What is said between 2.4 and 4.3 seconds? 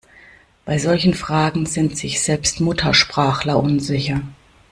Muttersprachler unsicher.